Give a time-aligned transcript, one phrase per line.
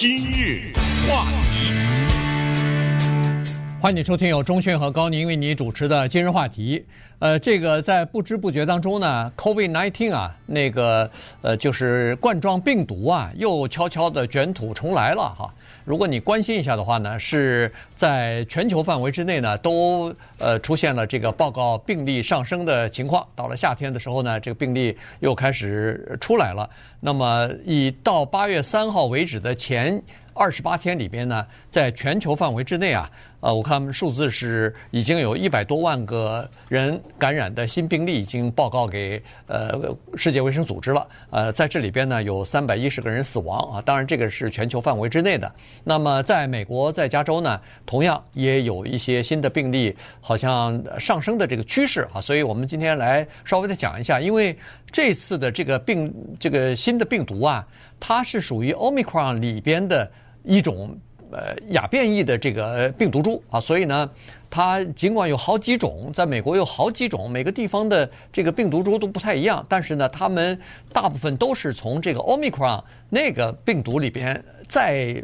[0.00, 0.72] 今日
[1.06, 1.74] 话题，
[3.82, 6.82] 欢迎收听由钟迅和高宁为你主持的今日话题。
[7.18, 11.10] 呃，这个在不知不觉当中呢，COVID nineteen 啊，那个
[11.42, 15.52] 呃，就是冠状病毒啊，又悄悄的卷土重来了哈。
[15.84, 23.26] 如果你关心一下的话呢，是在全球范围之内呢，都呃出现了这个报告病例上升的情况。
[23.34, 26.68] 到了夏天的时候呢，这个病例又开始出来了。
[27.00, 30.00] 那么以到八月三号为止的前
[30.34, 33.10] 二十八天里边呢，在全球范围之内啊。
[33.40, 41.06] 呃，我看数字是已经有一百多万个人感染的新病例已经报告给呃世界卫生组织了。
[41.30, 43.80] 呃，在这里边呢，有三百一十个人死亡啊。
[43.80, 45.50] 当然，这个是全球范围之内的。
[45.82, 52.20] 那么，在美国，在加州呢，同样也有一些新的病例，好像上升的这个趋势啊。
[52.20, 54.54] 所以我们今天来稍微的讲一下，因为
[54.92, 57.66] 这次的这个病，这个新的病毒啊，
[57.98, 60.10] 它是属于 Omicron 里边的
[60.44, 60.94] 一种。
[61.32, 64.10] 呃，亚变异的这个病毒株啊，所以呢，
[64.50, 70.58] 它尽管有好几种，在美国有好几种，每个地方的这个病毒株都不太一样，但是呢，它们
[70.92, 75.22] 大部分都是从这个 Omicron 那个病毒里边再，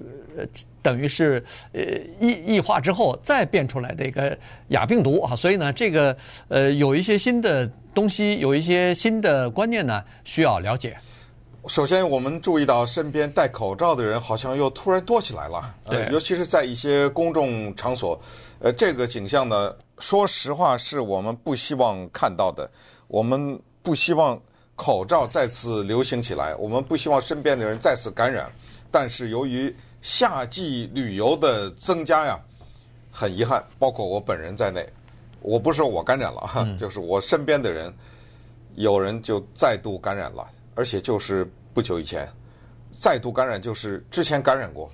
[0.81, 1.83] 等于是呃
[2.21, 4.39] 异异化之后再变出来的一个
[4.69, 6.17] 亚病毒啊，所以呢，这个
[6.47, 10.97] 呃有一些新的东西，有一些新的观念呢，需要了解。
[11.69, 18.19] 首先，我们注意到身边戴口罩的人好像又突然多起来了，对，尤其是在一些公众场所，
[18.61, 22.71] 呃，这个景象呢，说实话是我们不希望看到的。
[23.09, 24.41] 我们不希望
[24.75, 28.51] 口罩再次流行起来，我们不希望身边的人再次感染。
[28.91, 32.41] 但是由于夏季旅游的增加呀，
[33.11, 34.89] 很遗憾，包括我本人在内，
[35.41, 37.93] 我不是说我感染了，嗯，就是我身边的人
[38.77, 40.47] 有人就再度感染了。
[40.77, 42.29] 而且就是不久以前，
[42.93, 44.89] 再度感染，就是之前感染过，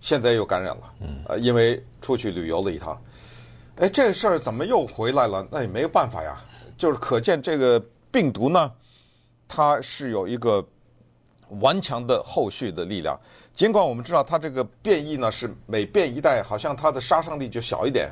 [0.00, 0.94] 现在又感染了。
[1.00, 2.98] 嗯，呃，因为出去旅游了一趟，
[3.76, 5.46] 哎，这事儿怎么又回来了？
[5.50, 6.40] 那也没有办法呀。
[6.78, 8.72] 就是可见这个病毒呢，
[9.48, 10.64] 它是有一个
[11.60, 13.18] 顽强的后续的力量。
[13.54, 18.10] 尽管我们知道它这个变异呢是每变一代，好像它的杀伤力就小一点，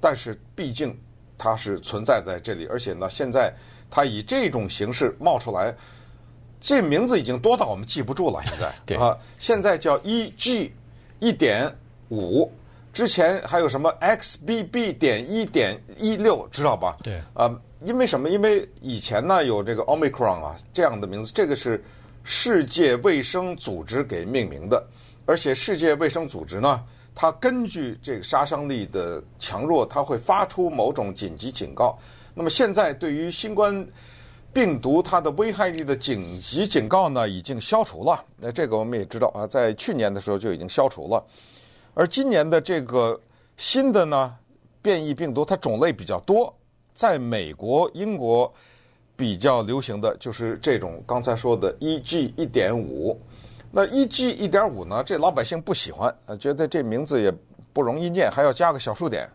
[0.00, 0.96] 但是毕竟
[1.36, 3.52] 它是存在在这里，而且呢，现在
[3.90, 5.74] 它以这种形式冒出来。
[6.64, 10.70] 这名字已经多到我们记不住了， 现在对啊，现在叫 EG
[11.20, 11.70] 一点
[12.08, 12.50] 五，
[12.90, 16.96] 之前还有什么 XBB 点一点一六，知道吧？
[17.02, 17.54] 对啊，
[17.84, 18.30] 因为什么？
[18.30, 21.84] 因为以前呢有这个 Omicron 啊这样的名字，这个是
[22.22, 24.82] 世界卫生组织给命名的，
[25.26, 26.82] 而且世界卫生组织呢，
[27.14, 31.98] 它根据这个杀伤力的强弱，它会发出某种紧急警告。
[32.32, 33.86] 那么现在对于新冠
[34.54, 38.24] 病毒它的危害力的紧急警告呢，已经消除了。
[38.38, 41.22] 那这个我们也知道啊，在去年的时候就已经消除了。
[41.92, 43.20] 而今年的这个
[43.56, 44.32] 新的呢
[44.80, 46.54] 变异病毒，它种类比较多，
[46.94, 48.52] 在美国、英国
[49.16, 53.20] 比较流行的就是这种刚才说的 EG 一点五。
[53.72, 57.32] 那 EG 一点五呢，这老百姓不喜欢，觉得这名字也
[57.72, 59.28] 不容易念，还要加个小数点。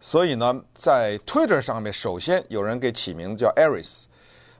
[0.00, 4.04] 所以呢，在 Twitter 上面，首先有人给起名叫 Ares。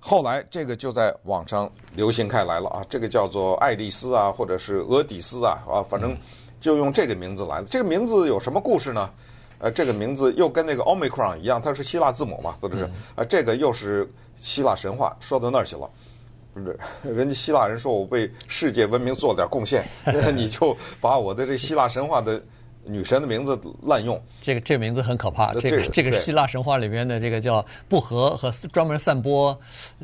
[0.05, 6.17] 后来这个就在网上流行开来了啊，这个叫做爱丽丝啊，或者是俄底斯啊，啊，反正
[6.61, 7.69] 就用这个名字来的。
[7.69, 9.09] 这个名字有什么故事呢？
[9.61, 12.83] 呃，这个名字又跟那个 Omicron 一样，它是希腊字母嘛，不是？
[13.15, 15.89] 啊，这个又是希腊神话，说到那儿去了。
[16.53, 19.87] 不是，人家希腊人说我为世界文明做了点贡献，
[20.35, 22.43] 你就把我的这希腊神话的。
[22.85, 25.53] 女神的名字滥用，这个这个名字很可怕。
[25.53, 29.57] 这个、这个、这个是希腊神话里边的这个叫不和和专门散播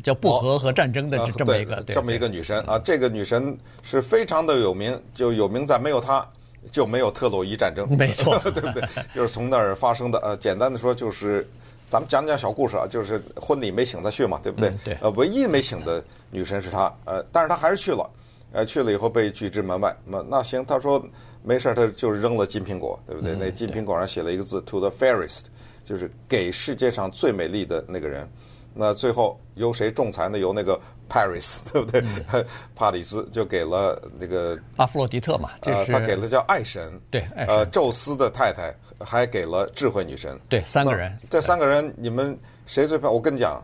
[0.03, 2.79] 叫不和和战争的这么一个、哦、这么一个女神啊。
[2.79, 6.25] 这个女神是非常的有名，就有名在没有她
[6.71, 8.83] 就没有特洛伊战争，没错， 对不对？
[9.15, 10.19] 就是从那儿发生的。
[10.21, 11.49] 呃，简单的说就是，
[11.91, 14.69] 咱们讲讲小故事啊，就是婚礼没请她去嘛，对不对？
[14.71, 14.99] 嗯、对。
[15.01, 18.09] 呃，唯一没请的女神是她，呃，但是她还是去了。
[18.53, 19.95] 呃，去了以后被拒之门外。
[20.05, 21.05] 那那行，他说
[21.43, 23.35] 没事，他就扔了金苹果，对不对？
[23.35, 25.43] 嗯、那金苹果上写了一个字 “to the fairest”，
[25.85, 28.29] 就是给世界上最美丽的那个人。
[28.75, 30.39] 那最后由谁仲裁呢？
[30.39, 30.79] 由那个
[31.11, 32.01] Paris， 对不对？
[32.33, 38.73] 嗯、帕里斯就给了那个阿弗洛狄特嘛，这是、呃、他给了叫爱神，对，爱神呃，宙斯的太太，
[39.05, 41.15] 还给了智慧女神，对，三个人。
[41.29, 43.15] 这三个人，你们谁最漂亮？
[43.15, 43.61] 我跟你讲，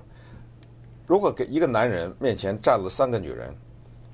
[1.07, 3.55] 如果给一个男人面前站了三个女人，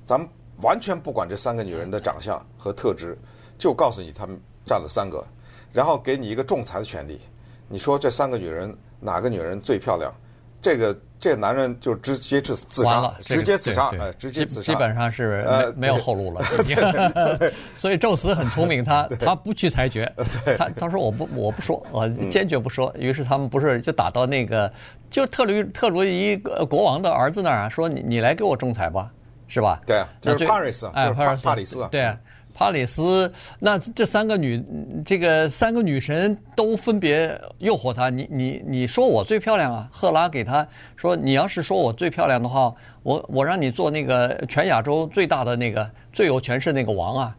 [0.05, 0.29] 咱们。
[0.61, 3.17] 完全不管这三个女人的长相和特质，
[3.57, 5.23] 就告诉你她们占了三个，
[5.71, 7.19] 然后给你一个仲裁的权利。
[7.67, 10.13] 你说这三个女人哪个女人最漂亮？
[10.61, 16.41] 这个这男人就直接自自杀，直接自杀，呃，直接自杀，基本上是呃没没有后路了。
[17.75, 20.13] 所以宙斯很聪明，他 他不去裁决，
[20.59, 22.93] 他他说我不我不说，我坚决不说。
[22.99, 24.71] 于是他们不是就打到那个
[25.09, 29.11] 就特鲁特鲁伊国王的儿子那儿啊，说你你来给我仲裁吧，
[29.51, 29.81] 是吧？
[29.85, 32.17] 对啊，就是帕里斯，哎，帕帕里斯，帕里斯，对啊。
[32.53, 34.61] 帕里斯，那这三个女，
[35.05, 38.09] 这个三个女神都分别诱惑他。
[38.09, 39.89] 你你你说我最漂亮啊？
[39.91, 40.67] 赫拉给他
[40.97, 42.71] 说，你要是说我最漂亮的话，
[43.03, 47.35] 我我让你做那个全亚洲最大的那个最有权势那个王啊。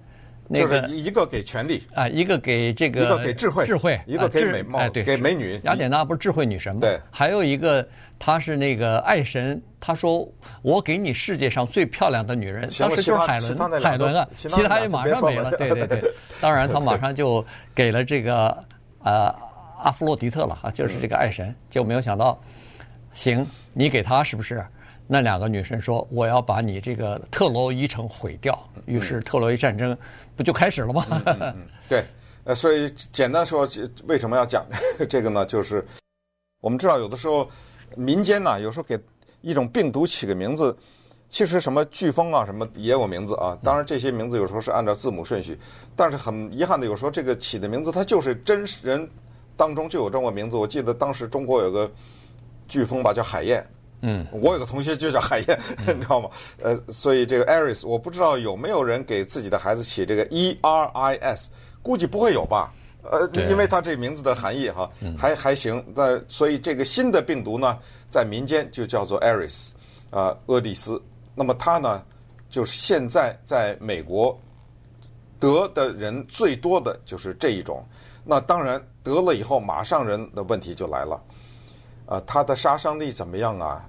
[0.52, 5.58] 那个就是一个给权力啊，一个给这个一个给智慧，智慧一个给美貌，哎对，给美女。
[5.64, 6.80] 雅典娜不是智慧女神吗？
[6.82, 7.86] 对，还有一个
[8.18, 10.28] 她是那个爱神，她说
[10.60, 15.50] 我给你世界上最漂亮的女人，当时就是海伦，海伦啊，其他也马上没了。
[15.52, 16.02] 对对对，
[16.40, 17.44] 当然她马 上就
[17.74, 18.56] 给了这个
[19.02, 19.34] 呃
[19.82, 22.38] 阿弗洛狄特了啊，就是这个爱神，就没有想到，
[23.14, 24.62] 行，你给她是不是？
[25.06, 29.96] 那两个女生说：“我要把你这个特洛伊城毁掉。”于是特洛伊战争
[30.36, 31.04] 不就开始了吗？
[31.10, 32.04] 嗯嗯嗯、对，
[32.44, 33.68] 呃，所以简单说，
[34.06, 34.64] 为什么要讲
[35.10, 35.44] 这个呢？
[35.44, 35.84] 就是
[36.60, 37.48] 我们知道，有的时候
[37.96, 38.98] 民间呢，有时候给
[39.42, 40.74] 一种病毒起个名字，
[41.28, 43.58] 其实什么飓风啊，什么也有名字啊。
[43.62, 45.58] 当然，这些名字有时候是按照字母顺序，
[45.94, 49.06] 但是很遗憾的，有时候这个起的名字，它就是真人
[49.56, 50.56] 当中就有这么个名字。
[50.56, 51.90] 我记得当时中国有个
[52.68, 53.66] 飓风吧，叫海燕。
[54.02, 56.28] 嗯，我有个同学就叫海燕， 你知道吗？
[56.62, 61.50] 呃，所以这个 Aris，我不知道有没有人给自己的孩子起这个 E R I S，
[61.82, 62.72] 估计不会有吧？
[63.04, 65.84] 呃，因为它这名字的含义哈，还还行。
[65.94, 67.78] 那所以这个新的病毒呢，
[68.08, 69.68] 在民间就叫做 Aris，
[70.10, 71.02] 啊，阿蒂斯。
[71.34, 72.02] 那么它呢，
[72.50, 74.38] 就是现在在美国
[75.40, 77.84] 得的人最多的就是这一种。
[78.24, 81.20] 那当然得了以后，马上人的问题就来了，
[82.06, 83.88] 啊，它的杀伤力怎么样啊？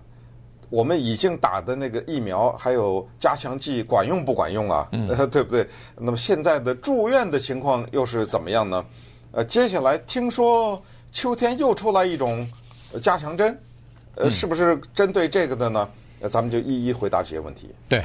[0.74, 4.90] 我们已经打的那个疫苗，还有加强剂管用不管用啊？
[4.92, 5.64] 嗯， 对不对？
[6.00, 8.84] 那么现在的住院的情况又是怎么样呢？
[9.34, 10.82] 呃，接下来听说
[11.12, 12.50] 秋天又出来一种
[13.04, 13.56] 加强针，
[14.16, 15.88] 呃，是不是针对这个的呢？
[16.22, 17.70] 呃，咱们就一一回答这些问题。
[17.88, 18.04] 对，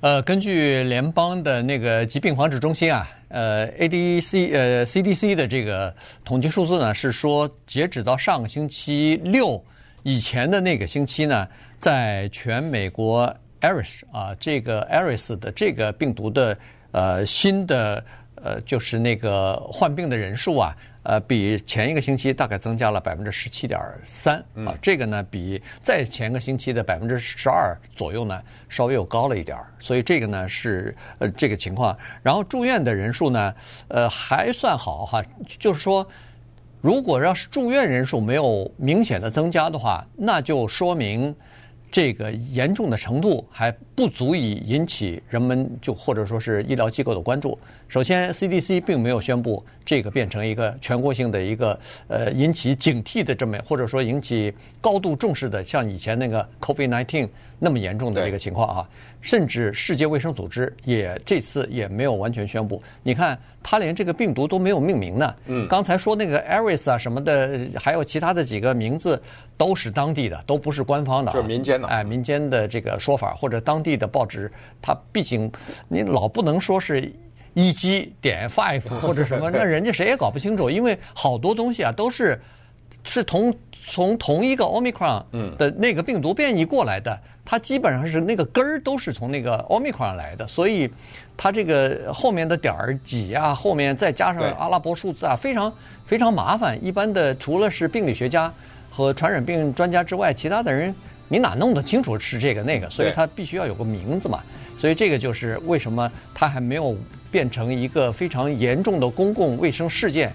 [0.00, 5.94] 呃，根据联邦的那个疾病防治中心啊，呃，ADC 呃 CDC 的这个
[6.24, 9.62] 统计数字呢，是说截止到上个星期六
[10.04, 11.46] 以前的那个星期呢。
[11.80, 16.58] 在全美国，Aris 啊，这个 Aris 的这个病毒的
[16.90, 18.04] 呃新的
[18.34, 31.96] 呃就是那个患病的人数啊，呃比前一个星期大概增加了百分之十七点三啊，这个呢比在前个星期的百分之十二左右呢稍微又高了一点儿，所以这个呢是呃这个情况。
[32.22, 33.54] 然后住院的人数呢，
[33.86, 36.04] 呃还算好哈，就是说
[36.80, 41.32] 如果要是住院人数没有明显的增加的话，那就说明。
[41.90, 47.58] 这个严重的程度还不足以引起人们就或者说是医疗机构的关注。
[47.88, 58.88] 首先，CDC 并没有宣布这个变成一个全国性的一个呃引起警惕的这么或者说引起高度重视的像以前那个 COVID-19 那么严重的这个情况啊。
[59.20, 62.80] 甚至世界卫生组织也这次也没有完全宣布。
[63.02, 65.34] 你看，他连这个病毒都没有命名呢。
[65.46, 65.66] 嗯。
[65.66, 69.20] 刚才说那个 Aris 啊什么的，还有其他的几个名字
[69.56, 71.32] 都是当地的，都不是官方的。
[71.32, 71.88] 就是民间的。
[71.88, 74.50] 哎，民间的这个说法或者当地的报纸，
[74.80, 75.50] 它毕竟
[75.88, 77.12] 你老不能说是
[77.54, 82.40] 一 G 点 five 或者什么， 那人家谁也搞不清楚，因为好多东西啊都是
[83.08, 83.54] 是同
[83.86, 85.24] 从同一个 Omicron
[85.56, 87.18] 的那个病毒变异过来的。
[87.50, 90.86] 它基本上是那个根儿都是从那个 Omicron 来的，所以
[91.34, 95.72] 它这个后面的点儿几啊，后面再加上阿拉伯数字啊，非常
[96.04, 96.78] 非常麻烦。
[96.84, 98.52] 一般的除了是病理学家
[98.90, 100.94] 和传染病专家之外，其他的人
[101.26, 102.90] 你哪弄得清楚是这个那个？
[102.90, 104.42] 所以它必须要有个名字嘛。
[104.78, 106.94] 所以这个就是为什么它还没有
[107.30, 110.30] 变成一个非常严重的公共卫生事件，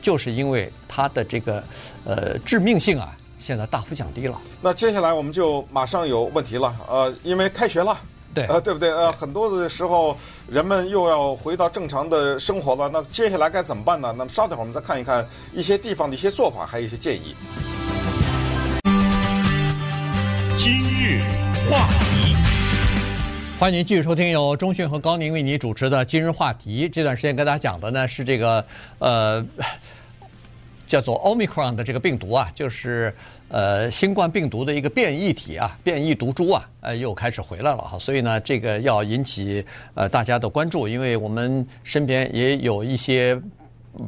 [0.00, 1.62] 就是因为它的这个
[2.04, 3.14] 呃致命性啊。
[3.40, 4.38] 现在大幅降低了。
[4.60, 7.96] 那接下来我们就马上有问题了，呃，因为开学了，
[8.34, 8.90] 对，呃，对不对？
[8.90, 10.14] 呃，很多的时候
[10.48, 12.90] 人们又要回到正常的生活了。
[12.92, 14.12] 那接下来该怎么办呢？
[14.18, 17.34] 那么稍等会儿我们再看一看一些地方的一些做法，还有一些建议。
[20.56, 21.22] 今日
[21.70, 22.17] 话题，
[23.58, 26.88] 欢迎您继续收听由中讯和高宁为你主持的《今日话题》。
[26.92, 28.64] 这段时间跟大家讲的呢是这个
[29.00, 29.44] 呃。
[30.86, 33.12] 叫做 Omicron 的这个病毒啊，就是
[33.50, 39.62] 呃新冠病毒的一个变异体啊，变异毒株啊，呃又开始回来了哈，所以呢，这个要引起
[39.92, 43.38] 呃大家的关注，因为我们身边也有一些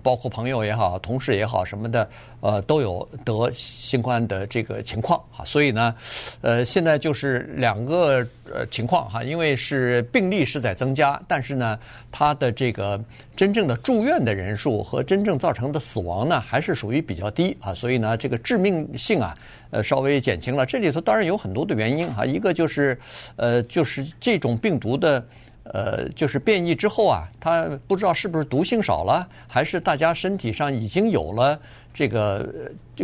[0.02, 2.08] 包括朋友也好、同事也好什么的，
[2.40, 5.44] 呃，都有得新冠的这个情况哈。
[5.44, 5.94] 所以呢，
[6.40, 11.78] 呃，现在就是两个呃情况哈，因为是病例是在增加，但是呢，
[12.10, 13.02] 它的这个
[13.36, 17.74] 真正的住院的人数和真正造成的死亡呢，还是属于比较低啊。
[17.74, 19.34] 所以呢，这个致命性啊，
[19.70, 20.64] 呃，稍微减轻了。
[20.64, 22.98] 这里头当然有很多的原因哈，一个就是
[23.36, 25.24] 呃，就是这种病毒的。
[25.72, 31.56] 呃，就是变异之后啊，它不知道是不是毒性少了，还是大家身体上已经有了
[31.94, 32.52] 这个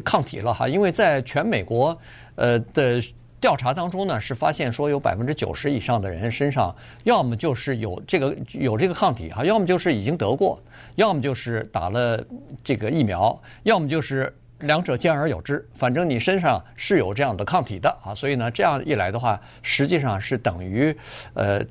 [0.04, 0.66] 抗体了哈。
[0.66, 1.96] 因为在全美国
[2.34, 3.00] 呃的
[3.40, 10.60] 调查当中呢，是发现说有百分之九十以上的人身上要么就是有这个有这个抗体哈，要么就是已经得过，
[10.96, 12.20] 要么就是打了
[12.64, 15.64] 这个疫苗，要么就是两者兼而有之。
[15.74, 20.92] 反正你身上是有这样的抗体的啊，所以呢，这样一来的话，实际上是等于
[21.34, 21.64] 呃。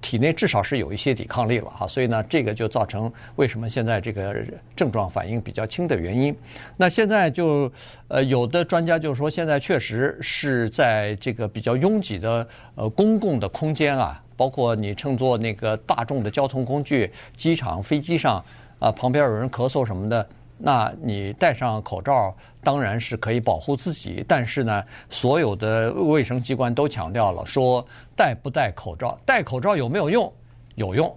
[0.00, 4.34] 体内至少是有一些抵抗力了哈，所以呢，这个就造成为什么现在这个
[4.76, 6.34] 症状反应比较轻的原因。
[6.76, 7.70] 那现在就
[8.08, 18.42] 呃，有的专家就说，现在确实是在这个比较拥挤的呃公共的空间啊，包括你乘坐那个大众的交通工具、机场、飞机上
[18.78, 20.26] 啊，旁边有人咳嗽什么的。
[20.58, 27.86] 那你戴上口罩当然是可以保护自己，但是呢，所有的卫生机关都强调了，说
[28.16, 30.30] 戴不戴口罩，戴口罩有没有用？
[30.74, 31.16] 有用，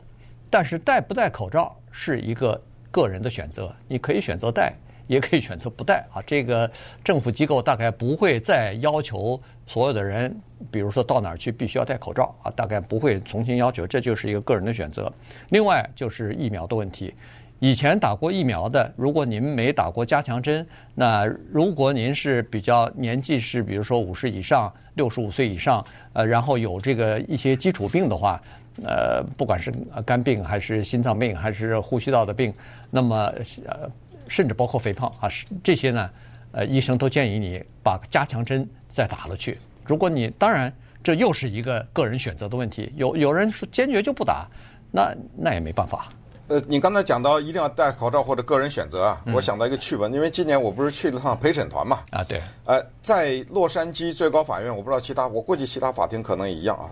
[0.50, 4.74] 但是戴不戴口罩是一个个人的选择，你可以选择戴，
[5.08, 6.22] 也可以选择不戴啊。
[6.26, 6.70] 这个
[7.04, 10.36] 政府机构大概不会再要求所有的人，
[10.72, 15.12] 比如说到哪儿去必须要戴口罩啊，大概不会重新要求，这就是一个个人的选择。
[15.50, 17.14] 另外就是疫苗的问题。
[17.62, 20.66] 以前打过疫苗的，如果您没打过加强针，
[20.96, 28.42] 那如果您是比较年纪是，比如说五十以上、六十五岁以上，呃，然后有这个一些基础病的话，
[28.84, 29.72] 呃，不管是
[30.04, 32.52] 肝病还是心脏病还是呼吸道的病，
[32.90, 33.32] 那么
[33.68, 33.88] 呃，
[34.28, 35.30] 甚至包括肥胖啊，
[35.64, 36.10] 这些呢，
[36.54, 39.56] 呃，医生都建议你把加强针再打了去。
[39.86, 44.48] 如果你当然这又是一个个人选择的问题，有有人说坚决就不打，
[44.92, 46.08] 那那也没办法。
[46.48, 56.92] 呃，你刚才讲到一定要戴口罩或者个人选择啊，我想到一个趣闻，因为今年我不是去了趟陪审团嘛，啊对，呃，在洛杉矶最高法院，我不知道其他，我估计其他法庭可能也一样啊，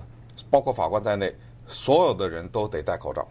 [0.50, 1.36] 包括法官在内，
[1.68, 3.27] 所有的人都得戴口罩，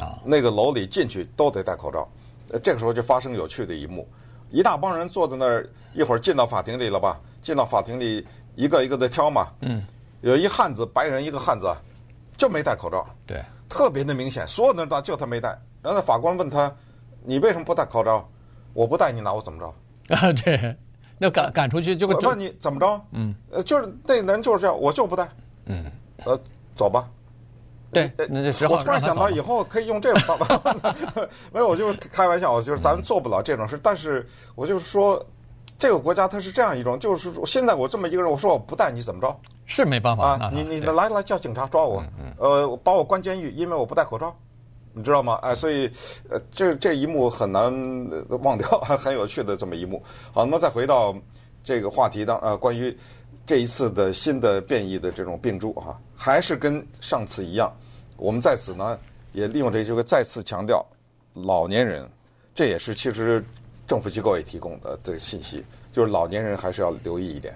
[0.00, 2.08] 啊，那个楼里进去都得戴口罩，
[2.50, 4.08] 呃，这个时候就发生有趣的一幕，
[4.50, 9.84] 一大帮人坐在那儿，一会儿进到法庭里了吧，进到法庭里一个一个的挑嘛，嗯，
[10.22, 11.72] 有一汉子，白人一个汉子，
[12.36, 15.58] 就没戴口罩，对，特别的明显，所有的人就他没戴。
[15.82, 16.74] 然后法官问他
[17.24, 18.28] ：“你为什么不戴口罩？
[18.72, 19.66] 我不戴，你拿我怎么着？”
[20.16, 20.76] 啊，对，
[21.18, 23.00] 那赶赶出去就问你怎么着？
[23.12, 25.28] 嗯，呃，就是那人就是这样，我就不戴。
[25.66, 25.84] 嗯，
[26.24, 26.40] 呃，
[26.74, 27.08] 走吧。
[27.90, 30.76] 对，那就我突然想到以后可以用这种方法。
[31.52, 33.80] 没有，我就开玩笑，就是咱们做不了这种事。
[33.82, 35.24] 但是我就是说，
[35.78, 39.40] 这个国家它是这样一种，就是现在我这么一个人，我说我不带，你怎么着？
[39.64, 40.50] 是没办法啊！
[40.52, 42.02] 你你来来叫警察抓我，
[42.38, 44.34] 呃，把我关监狱，因为我不戴口罩。
[44.94, 45.38] 你知道吗？
[45.42, 45.88] 哎，所以，
[46.28, 47.72] 呃，这这一幕很难
[48.42, 50.02] 忘掉，很有趣的这么一幕。
[50.32, 51.14] 好，那么再回到
[51.62, 52.96] 这个话题当，呃，关于
[53.46, 57.72] 这一次的新的变异的这种病株哈，还是跟上次一样。
[58.16, 58.98] 我们在此呢，
[59.32, 60.84] 也利用这机会再次强调，
[61.34, 62.08] 老年人，
[62.52, 63.44] 这也是其实
[63.88, 67.52] 政府机构也提供的这个信息，就是老年人还是要留意一点，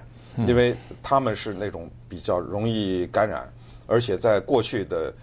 [0.48, 0.74] 因为
[1.04, 3.48] 他们是那种比较容易感染，
[3.86, 5.14] 而且在过去的。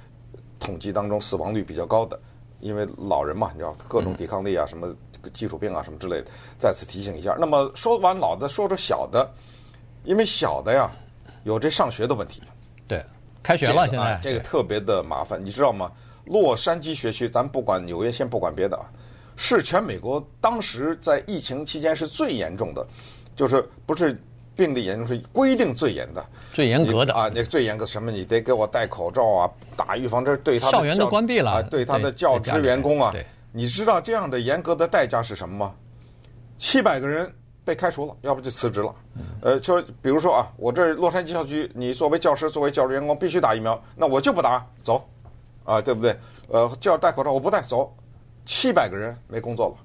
[0.62, 2.20] 统计当中死亡率比较高的，
[2.60, 4.94] 因为老人嘛，你知道各种抵抗力啊，什么
[5.34, 6.26] 基础病啊，什么之类的。
[6.60, 7.34] 再次提醒一下。
[7.40, 9.26] 那么说完老的，说说小的，
[10.04, 10.92] 因为小的呀
[11.46, 12.44] 有这上学的问题。
[12.90, 13.02] 对，
[13.42, 15.90] 开学了现在，这个特别的麻烦，你知道吗？
[16.26, 18.84] 洛杉矶学区，咱不管纽约，先不管别的啊，
[19.40, 22.86] 是全美国当时在疫情期间是最严重的，
[23.36, 24.22] 就是不是。
[24.60, 28.12] 病的严重是规定最严的，最严格的啊，那个最严格什么？
[28.12, 33.14] 你得给我戴口罩啊，打预防针，对他的校园都关闭了，啊，对他的教职员工啊，
[33.54, 35.74] 你知道这样的严格的代价是什么吗？
[36.58, 38.94] 七百个人被开除了，要不就辞职了。
[39.42, 45.08] 呃，就比如说啊，我这洛杉矶校区，你作为教师，作为教职员工必须打疫苗，那我就不打，走，
[45.64, 46.14] 啊，对不对？
[46.50, 47.96] 呃，就要戴口罩，我不戴，走，
[48.50, 49.76] 七百个人没工作了，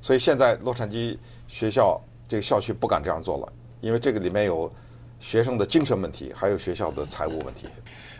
[0.00, 3.52] 所以现在洛杉矶学校这个校区不敢这样做了。
[3.80, 4.72] 因为这个里面有
[5.18, 7.66] 学生的精神问题，还有学校的财务问题。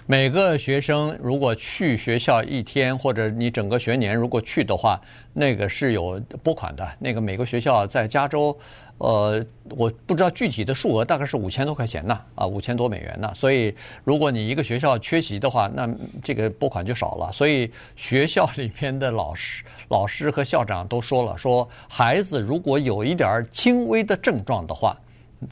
[0.08, 5.00] 每个学生如果去学校一天，或者你整个学年如果去的话，
[5.32, 6.88] 那个是有拨款的。
[7.00, 8.56] 那个每个学校在加州，
[8.98, 13.32] 呃，我不知道具体的数额，大概是五千多块钱呢，啊，五千多美元呢。
[13.34, 17.32] 所以如果你一个学校缺席的话，那这个拨款就少了。
[17.32, 24.96] 所以学校里边的老师、老师和校长都说了，说孩子如果有一点轻微的症状的话，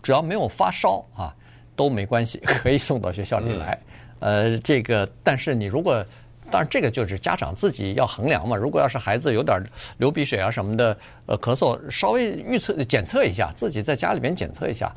[0.00, 1.34] 只要没有发烧啊，
[1.74, 3.76] 都没关系， 可以送到学校里来。
[4.24, 6.02] 呃，这个，但是你如果，
[6.50, 8.56] 当然这个就是家长自己要衡量嘛。
[8.56, 9.62] 如果要是孩子有点
[9.98, 14.90] 流鼻水啊什么的，呃，咳嗽，稍微预测检测一下，自己在家里边检测一下。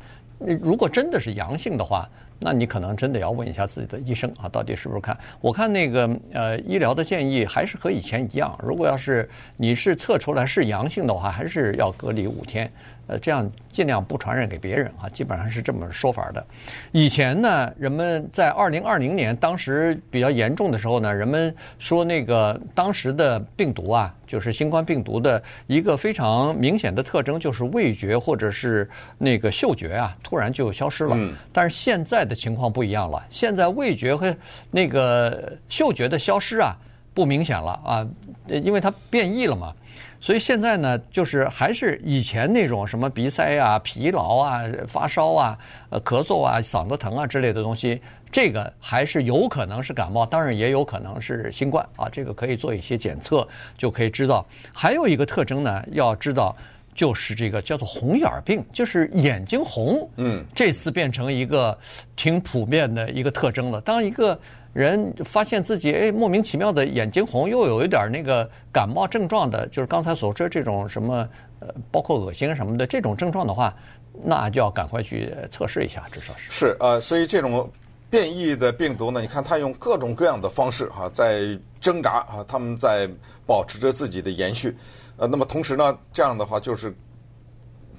[0.62, 2.08] 如果真的是阳性的话，
[2.38, 5.14] 那你可能真的要问一下自己的医生啊，到底是不是看？
[5.42, 8.58] 我看那个呃医疗的建议还是和以前一样。
[8.62, 12.72] 如果要是你是测出来是阳性的话，还是要隔离五天。
[13.08, 16.46] 呃，这样尽量不传染给别人啊，基本上是这么说法的。
[16.92, 31.16] 以前呢，人们在二零二零年当时比较严重的时候呢，人们说那个当时的病毒啊，就是新冠病毒的一个非常明显的特征，就是味觉或者是那个嗅觉啊，突然就消失了。
[31.50, 34.36] 但是现在的情况不一样了，现在味觉和
[34.70, 36.76] 那个嗅觉的消失啊，
[37.14, 38.06] 不明显了啊，
[38.48, 39.72] 因为它变异了嘛。
[40.20, 45.58] 所以现在呢，就是还是以前那种什么鼻塞啊、疲劳啊、发烧啊、
[45.90, 52.08] 呃咳嗽啊、嗓子疼啊之类的东西，这个还是有可能是感冒，当然也有可能是新冠啊。
[52.10, 53.46] 这个可以做一些检测，
[53.76, 54.44] 就可以知道。
[54.72, 56.54] 还有一个特征呢，要知道
[56.94, 60.10] 就是这个叫做红眼病，就是眼睛红。
[60.16, 61.78] 嗯，这次变成一个
[62.16, 63.80] 挺普遍的一个特征了。
[63.80, 64.38] 当一个
[64.78, 73.74] 人发现自己哎莫名其妙的眼睛红，又有一点那个感冒症状的，就是刚才所说这种什么呃，包括恶心什么的这种症状的话，
[74.22, 76.52] 那就要赶快去测试一下，至少是。
[76.52, 77.68] 是呃，所以这种
[78.08, 83.10] 变异的病毒呢，你看它用各种各样的方式哈、在挣扎啊，他们在
[83.44, 84.76] 保持着自己的延续。
[85.16, 86.94] 呃，那么同时呢，这样的话就是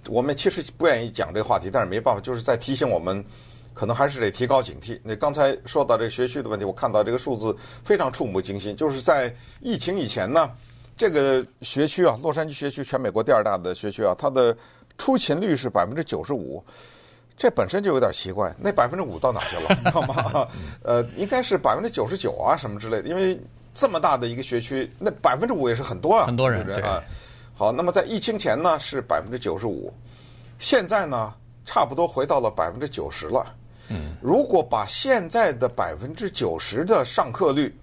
[0.07, 3.21] 我们其实不愿意讲这个话题，但是没办法，就是在提醒我们。
[3.79, 4.99] 可能还是得提高警惕。
[5.03, 8.75] 那刚才说到这个学区的问题，我看到这个数字非常触目惊心。
[8.75, 10.51] 就是在疫情以前呢，
[10.97, 14.53] 这个学区啊，洛杉矶学区全美国第二大的学区啊，它的
[14.97, 16.61] 出勤率是百分之九十五，
[17.37, 18.53] 这本身就有点奇怪。
[18.59, 19.73] 那百分之五到哪去了？
[19.85, 20.45] 知道吗？
[20.83, 23.07] 呃，应该是百分之九十九啊，什么之类的。
[23.07, 23.39] 因为
[23.73, 27.01] 这么大的一个学区，那百分之五也是很多啊，很多人啊。
[27.55, 29.93] 好，那么在疫情前呢是百分之九十五，
[30.59, 31.33] 现在呢
[31.65, 33.55] 差不多回到了百分之九十了。
[34.21, 37.75] 如果把现在的百分之九十的上课率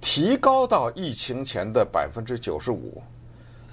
[0.00, 3.02] 提高到疫情前的百分之九十五，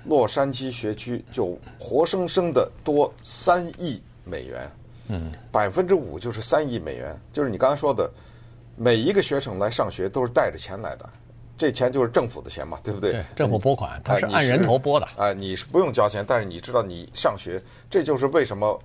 [0.05, 4.71] 洛杉矶学区就活生生的多三亿美元。
[5.07, 8.09] 嗯，百分之五就是三亿美元，就是你刚才说的，
[8.75, 11.09] 每一个学生来上学都是带着钱来的，
[11.57, 13.11] 这钱就是政府的钱嘛，对不对？
[13.11, 15.07] 对，政府拨款，它是按人头拨的。
[15.17, 18.79] 啊，你是不用交钱，但是你知道你上学，这就是为什么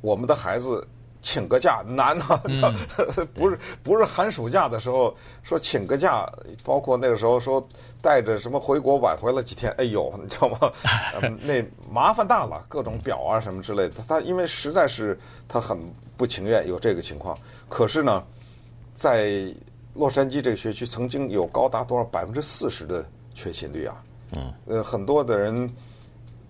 [0.00, 0.86] 我们的孩子。
[1.20, 2.40] 请个假难啊！
[3.34, 6.24] 不是不是寒暑假的时候说请个假，
[6.64, 7.66] 包括那个时候说
[8.00, 10.72] 带着什么回国晚回了几天，哎呦，你知道吗？
[11.42, 13.96] 那麻烦大了，各种表啊什么之类的。
[14.06, 15.78] 他因为实在是他很
[16.16, 17.36] 不情愿有这个情况。
[17.68, 18.22] 可是呢，
[18.94, 19.52] 在
[19.94, 23.04] 洛杉矶这个学区曾经有高达多少百分之四十的
[23.34, 23.96] 缺勤率啊？
[24.32, 25.68] 嗯，呃，很多的人。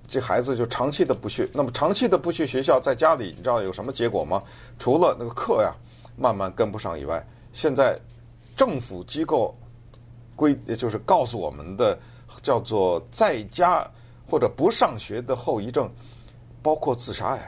[0.09, 4.43] 这孩子就长期的不去，那么长期的不去学校，在家里，你知道有什么结果吗？
[4.79, 5.75] 除了那个课呀
[6.17, 7.99] 慢慢跟不上以外，现在
[8.57, 9.55] 政府机构
[10.35, 11.99] 规就是告诉我们的，
[12.43, 13.87] 叫做在家
[14.27, 15.91] 或者不上学的后遗症，
[16.63, 17.43] 包括自杀呀。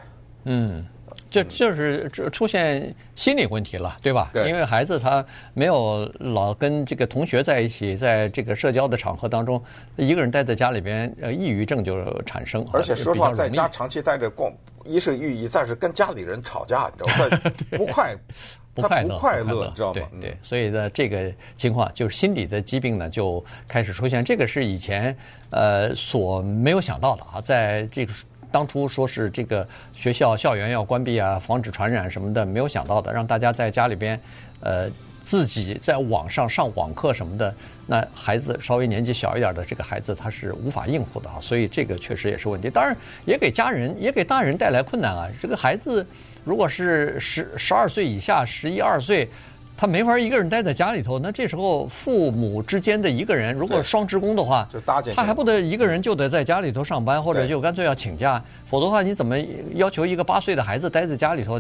[0.44, 0.86] 嗯。
[1.30, 4.30] 就就是出现心理问题了，对吧？
[4.32, 4.48] 对。
[4.48, 9.62] 因为孩子他没有老跟这个同学在一起，在这个社交的场合当中，
[9.96, 12.66] 一个人待在家里边，呃，抑郁症就产生。
[12.72, 14.52] 而且说实话，在家长期待着，光
[14.84, 17.52] 一是抑郁，再是跟家里人吵架，你知道吗？
[17.78, 18.16] 不快，
[18.74, 20.00] 不快乐，不快乐，你知道吗？
[20.20, 20.36] 对对。
[20.42, 24.24] 所以呢，这个情况就是心理的疾病呢，就开始出现。
[24.24, 25.16] 这个是以前
[25.50, 28.12] 呃所没有想到的啊，在这个。
[28.50, 34.20] 当初说是这个学校校园要关闭啊，防止传染什么的，没有想到的，让大家在家里边，
[34.60, 34.90] 呃，
[35.22, 37.54] 自己在网上上网课什么的，
[37.86, 42.68] 那孩子稍微年纪小一点的这个孩子他是无法应付的啊，所以这个确实也是问题。
[42.68, 45.28] 当然也给家人也给大人带来困难啊。
[45.40, 46.06] 这个孩子
[46.44, 49.28] 如果是十十二岁以下，十一二岁。
[49.80, 51.18] 他没法一个人待在家里头。
[51.18, 59.38] 那这时候父母之间的一个人，如果双职工的话，就搭建，他还不得一个人就得在家里头上班，或者就干脆要请假，否则的话，你怎么
[59.76, 61.58] 要求一个八岁的孩子待在家里头，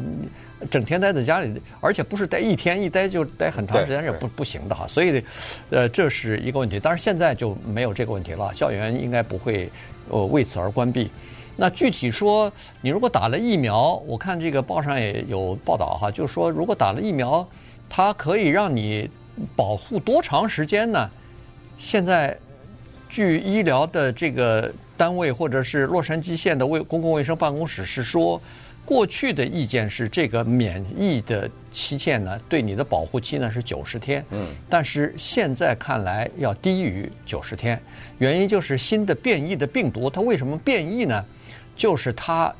[0.70, 4.86] 整天待在家里，而且不是待一天，一待就待很长时间，是不不行的哈。
[4.86, 5.24] 所以，
[5.70, 6.78] 呃，这是一个问题。
[6.78, 9.72] 但是现在就没有这个问题了，校园应该不会
[10.10, 11.10] 呃为此而关闭。
[11.56, 12.52] 那具体说，
[12.82, 17.48] 你如果打了疫苗，我看这个报上也有报道哈，就是说如果打了疫苗，
[17.90, 19.10] 它可以让你
[19.54, 21.10] 保护多长时间呢？
[21.76, 22.38] 现在
[23.08, 28.40] 据医疗的这个单位或者是洛杉矶县的卫公共卫生办公室是说，
[28.84, 37.80] 过去的意见是这个免疫的期限呢，对你的保护期呢是九十天，嗯，但是现在看来要低于九十天，
[38.18, 41.24] 原因就是新的变异的病毒，它为什么变异呢？
[41.76, 42.54] 就是它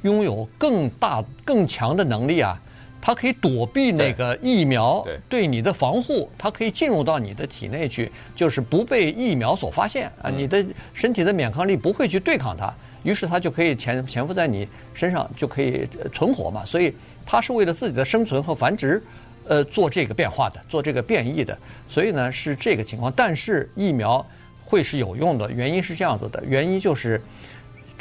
[0.00, 2.58] 拥有更大、更强的能力啊！
[3.04, 10.30] 它可以躲避那个疫苗对你的防护，它可以进入到你的体内去，就是不被疫苗所发现啊！
[10.30, 16.64] 你的身体的免抗力不会去对抗它，于是它就可以潜潜伏在你身上，就可以存活嘛。
[16.64, 16.94] 所以
[17.26, 19.02] 它是为了自己的生存和繁殖，
[19.48, 21.58] 呃，做这个变化的，做这个变异的。
[21.90, 23.12] 所以呢，是这个情况。
[23.16, 24.24] 但是疫苗
[24.64, 27.20] 会是有用的，原因是这样子的，原因就是。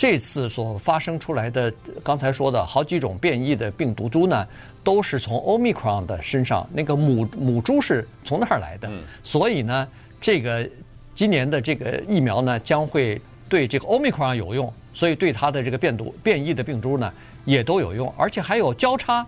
[0.01, 1.71] 这次所发生出来的，
[2.03, 4.47] 刚才说的好几种变异的病毒株呢，
[4.83, 8.89] 都是从 Omicron 的身上，那个母母株是从那儿来的。
[9.23, 9.87] 所以呢，
[10.19, 10.67] 这个
[11.13, 17.13] 今年的这个疫苗呢，将会对这个 Omicron 有用，所以对它的这个变毒变异的病株呢，
[17.45, 19.23] 也都有用，而且还有交叉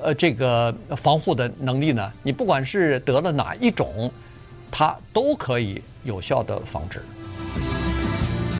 [0.00, 2.12] 呃这个防护的能力呢。
[2.22, 4.08] 你不管是得了哪一种，
[4.70, 7.02] 它都可以有效的防止。